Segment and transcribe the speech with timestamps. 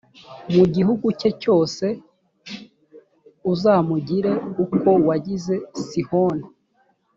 [0.55, 1.85] mu gihugu cye cyose;
[3.51, 4.31] uzamugire
[4.73, 5.55] uko wagize
[5.87, 6.47] sihoni